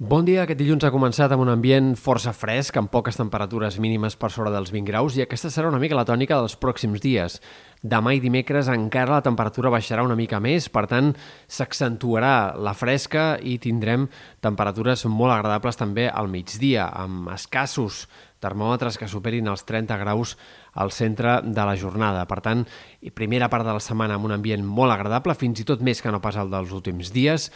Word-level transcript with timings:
Bon 0.00 0.24
dia. 0.24 0.46
Aquest 0.46 0.56
dilluns 0.56 0.84
ha 0.86 0.90
començat 0.94 1.28
amb 1.34 1.42
un 1.44 1.50
ambient 1.52 1.90
força 2.00 2.32
fresc, 2.32 2.78
amb 2.80 2.88
poques 2.88 3.18
temperatures 3.20 3.74
mínimes 3.84 4.14
per 4.16 4.30
sobre 4.32 4.48
dels 4.48 4.70
20 4.72 4.86
graus, 4.88 5.18
i 5.18 5.20
aquesta 5.20 5.50
serà 5.52 5.68
una 5.68 5.76
mica 5.82 5.98
la 5.98 6.06
tònica 6.08 6.38
dels 6.40 6.54
pròxims 6.56 7.02
dies. 7.04 7.34
Demà 7.84 8.14
i 8.16 8.22
dimecres 8.24 8.70
encara 8.72 9.18
la 9.18 9.26
temperatura 9.26 9.68
baixarà 9.68 10.00
una 10.00 10.16
mica 10.16 10.40
més, 10.40 10.70
per 10.72 10.86
tant, 10.88 11.10
s'accentuarà 11.52 12.54
la 12.56 12.72
fresca 12.72 13.34
i 13.44 13.58
tindrem 13.60 14.06
temperatures 14.40 15.04
molt 15.04 15.34
agradables 15.34 15.76
també 15.76 16.06
al 16.08 16.32
migdia, 16.32 16.86
amb 16.88 17.28
escassos 17.34 18.06
termòmetres 18.40 18.96
que 18.96 19.08
superin 19.08 19.52
els 19.52 19.66
30 19.68 20.00
graus 20.00 20.32
al 20.80 20.94
centre 20.96 21.42
de 21.44 21.68
la 21.68 21.76
jornada. 21.76 22.24
Per 22.24 22.40
tant, 22.40 22.64
primera 23.12 23.52
part 23.52 23.68
de 23.68 23.76
la 23.76 23.84
setmana 23.84 24.16
amb 24.16 24.30
un 24.30 24.32
ambient 24.38 24.64
molt 24.64 24.96
agradable, 24.96 25.36
fins 25.36 25.60
i 25.60 25.68
tot 25.68 25.84
més 25.84 26.00
que 26.00 26.08
no 26.08 26.22
pas 26.24 26.40
el 26.40 26.48
dels 26.48 26.72
últims 26.72 27.12
dies, 27.12 27.50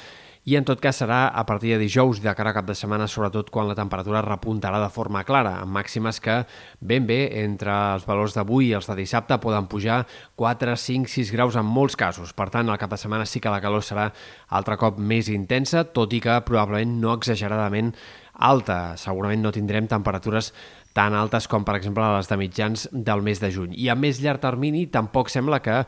i 0.44 0.56
en 0.58 0.64
tot 0.68 0.80
cas 0.80 0.98
serà 1.00 1.30
a 1.32 1.44
partir 1.48 1.72
de 1.72 1.78
dijous 1.80 2.20
de 2.20 2.32
cara 2.36 2.52
a 2.52 2.56
cap 2.56 2.66
de 2.68 2.74
setmana, 2.76 3.06
sobretot 3.08 3.48
quan 3.50 3.68
la 3.68 3.76
temperatura 3.78 4.20
repuntarà 4.24 4.80
de 4.82 4.90
forma 4.92 5.22
clara, 5.24 5.54
amb 5.62 5.72
màximes 5.72 6.20
que 6.20 6.42
ben 6.80 7.06
bé 7.08 7.20
entre 7.40 7.72
els 7.94 8.04
valors 8.04 8.36
d'avui 8.36 8.68
i 8.68 8.74
els 8.76 8.88
de 8.90 8.98
dissabte 8.98 9.40
poden 9.40 9.70
pujar 9.72 10.02
4, 10.36 10.76
5, 10.76 11.08
6 11.08 11.32
graus 11.32 11.56
en 11.56 11.64
molts 11.64 11.96
casos. 11.96 12.34
Per 12.36 12.50
tant, 12.52 12.68
al 12.68 12.80
cap 12.80 12.92
de 12.92 13.00
setmana 13.00 13.24
sí 13.24 13.40
que 13.40 13.52
la 13.52 13.62
calor 13.64 13.86
serà 13.86 14.10
altre 14.52 14.76
cop 14.76 15.00
més 15.00 15.32
intensa, 15.32 15.86
tot 15.88 16.12
i 16.12 16.20
que 16.20 16.36
probablement 16.44 17.00
no 17.00 17.16
exageradament 17.16 17.94
alta. 18.34 18.98
Segurament 19.00 19.42
no 19.42 19.54
tindrem 19.54 19.88
temperatures 19.88 20.52
tan 20.94 21.14
altes 21.18 21.48
com, 21.50 21.64
per 21.66 21.74
exemple, 21.74 22.06
les 22.14 22.28
de 22.30 22.36
mitjans 22.38 22.86
del 22.92 23.22
mes 23.26 23.40
de 23.42 23.50
juny. 23.50 23.74
I 23.82 23.88
a 23.90 23.96
més 23.98 24.20
llarg 24.22 24.38
termini 24.40 24.84
tampoc 24.94 25.28
sembla 25.32 25.58
que 25.60 25.80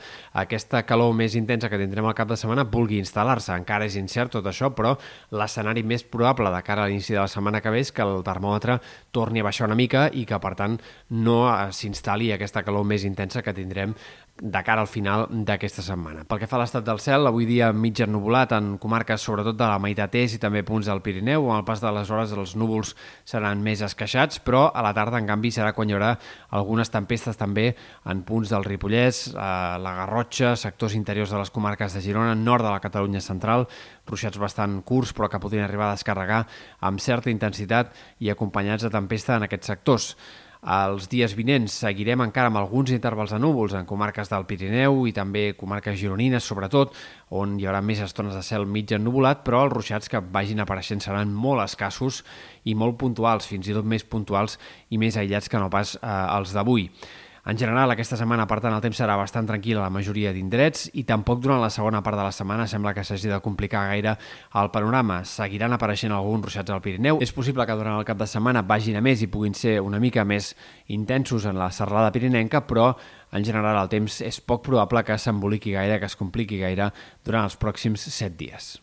aquesta 0.42 0.82
calor 0.88 1.14
més 1.14 1.36
intensa 1.38 1.70
que 1.70 1.78
tindrem 1.78 2.08
al 2.10 2.16
cap 2.18 2.28
de 2.28 2.36
setmana 2.36 2.66
vulgui 2.66 2.98
instal·lar-se. 2.98 3.54
Encara 3.54 3.86
és 3.86 3.96
incert 4.00 4.34
tot 4.34 4.50
això, 4.50 4.72
però 4.74 4.96
l'escenari 5.30 5.86
més 5.86 6.02
probable 6.02 6.50
de 6.50 6.62
cara 6.66 6.84
a 6.84 6.90
l'inici 6.90 7.14
de 7.14 7.22
la 7.22 7.30
setmana 7.30 7.62
que 7.62 7.70
ve 7.70 7.84
és 7.86 7.94
que 7.94 8.02
el 8.02 8.26
termòmetre 8.26 8.80
torni 9.14 9.40
a 9.40 9.46
baixar 9.46 9.70
una 9.70 9.78
mica 9.78 10.08
i 10.10 10.26
que, 10.26 10.42
per 10.42 10.56
tant, 10.58 10.78
no 11.14 11.38
s'instal·li 11.70 12.32
aquesta 12.34 12.66
calor 12.66 12.84
més 12.84 13.06
intensa 13.06 13.46
que 13.46 13.54
tindrem 13.54 13.94
de 14.36 14.62
cara 14.62 14.82
al 14.82 14.90
final 14.90 15.24
d'aquesta 15.30 15.80
setmana. 15.80 16.26
Pel 16.28 16.42
que 16.42 16.48
fa 16.50 16.58
a 16.58 16.60
l'estat 16.60 16.84
del 16.84 17.00
cel, 17.00 17.24
avui 17.28 17.46
dia 17.48 17.70
mig 17.72 18.02
ennubulat 18.04 18.52
en 18.52 18.74
comarques 18.82 19.22
sobretot 19.22 19.56
de 19.56 19.64
la 19.64 19.78
meitat 19.80 20.14
est 20.20 20.36
i 20.36 20.40
també 20.42 20.60
punts 20.66 20.90
del 20.90 21.00
Pirineu. 21.00 21.46
Amb 21.48 21.62
el 21.62 21.64
pas 21.68 21.80
de 21.80 21.92
les 21.94 22.10
hores 22.10 22.34
els 22.36 22.52
núvols 22.58 22.92
seran 23.24 23.62
més 23.64 23.80
esqueixats, 23.86 24.42
però 24.44 24.66
a 24.68 24.84
la 24.84 24.92
tarda, 24.96 25.20
en 25.20 25.28
canvi, 25.28 25.52
serà 25.54 25.74
quan 25.76 25.90
hi 25.90 25.96
haurà 25.96 26.14
algunes 26.56 26.90
tempestes 26.92 27.38
també 27.38 27.68
en 28.08 28.22
punts 28.26 28.50
del 28.52 28.64
Ripollès, 28.66 29.26
eh, 29.34 29.44
la 29.82 29.94
Garrotxa, 30.00 30.54
sectors 30.56 30.96
interiors 30.98 31.34
de 31.34 31.42
les 31.42 31.52
comarques 31.52 31.94
de 31.94 32.02
Girona, 32.04 32.34
nord 32.34 32.64
de 32.64 32.72
la 32.72 32.80
Catalunya 32.80 33.20
central, 33.20 33.68
ruixats 34.08 34.40
bastant 34.40 34.80
curts 34.86 35.12
però 35.16 35.28
que 35.30 35.42
podrien 35.42 35.66
arribar 35.66 35.90
a 35.90 35.98
descarregar 35.98 36.42
amb 36.80 37.02
certa 37.02 37.30
intensitat 37.30 37.94
i 38.24 38.32
acompanyats 38.32 38.86
de 38.86 38.92
tempesta 38.94 39.36
en 39.36 39.46
aquests 39.46 39.74
sectors. 39.74 40.10
Els 40.62 41.10
dies 41.12 41.34
vinents 41.36 41.74
seguirem 41.82 42.22
encara 42.24 42.48
amb 42.50 42.60
alguns 42.60 42.90
intervals 42.94 43.34
de 43.34 43.38
núvols 43.42 43.74
en 43.76 43.86
comarques 43.86 44.30
del 44.32 44.46
Pirineu 44.48 45.04
i 45.06 45.12
també 45.16 45.50
comarques 45.58 45.98
gironines, 46.00 46.46
sobretot, 46.46 46.94
on 47.30 47.58
hi 47.60 47.68
haurà 47.68 47.82
més 47.84 48.00
estones 48.02 48.34
de 48.34 48.42
cel 48.46 48.66
mig 48.66 48.90
ennubulat, 48.96 49.44
però 49.44 49.66
els 49.66 49.74
ruixats 49.74 50.08
que 50.08 50.22
vagin 50.22 50.64
apareixent 50.64 51.04
seran 51.04 51.34
molt 51.34 51.64
escassos 51.66 52.22
i 52.64 52.74
molt 52.74 52.98
puntuals, 52.98 53.46
fins 53.46 53.68
i 53.68 53.76
tot 53.76 53.86
més 53.86 54.04
puntuals 54.04 54.58
i 54.90 54.98
més 54.98 55.16
aïllats 55.16 55.52
que 55.52 55.60
no 55.60 55.70
pas 55.70 55.98
eh, 56.00 56.18
els 56.38 56.56
d'avui. 56.56 56.90
En 57.46 57.56
general, 57.56 57.92
aquesta 57.92 58.16
setmana, 58.18 58.42
per 58.50 58.56
tant, 58.58 58.74
el 58.74 58.82
temps 58.82 58.98
serà 58.98 59.14
bastant 59.14 59.46
tranquil 59.46 59.78
a 59.78 59.84
la 59.84 59.90
majoria 59.94 60.32
d'indrets 60.34 60.88
i 60.98 61.04
tampoc 61.06 61.38
durant 61.44 61.60
la 61.62 61.68
segona 61.70 62.00
part 62.02 62.18
de 62.18 62.24
la 62.26 62.32
setmana 62.34 62.64
sembla 62.66 62.90
que 62.90 63.04
s'hagi 63.06 63.30
de 63.30 63.38
complicar 63.44 63.84
gaire 63.86 64.16
el 64.58 64.70
panorama. 64.74 65.20
Seguiran 65.22 65.76
apareixent 65.76 66.10
alguns 66.10 66.48
ruixats 66.48 66.74
al 66.74 66.82
Pirineu. 66.82 67.20
És 67.22 67.30
possible 67.36 67.62
que 67.62 67.76
durant 67.78 68.00
el 68.00 68.08
cap 68.08 68.18
de 68.18 68.26
setmana 68.26 68.64
vagin 68.66 68.98
a 68.98 69.02
més 69.04 69.22
i 69.22 69.30
puguin 69.30 69.54
ser 69.54 69.76
una 69.78 70.00
mica 70.02 70.24
més 70.26 70.56
intensos 70.90 71.46
en 71.46 71.54
la 71.60 71.70
serralada 71.70 72.10
pirinenca, 72.10 72.64
però 72.66 72.88
en 73.30 73.46
general 73.46 73.78
el 73.78 73.92
temps 73.94 74.18
és 74.26 74.40
poc 74.42 74.66
probable 74.66 75.04
que 75.06 75.14
s'emboliqui 75.14 75.76
gaire, 75.78 76.00
que 76.02 76.10
es 76.10 76.18
compliqui 76.18 76.58
gaire 76.58 76.90
durant 77.22 77.46
els 77.46 77.54
pròxims 77.62 78.10
set 78.10 78.34
dies. 78.34 78.74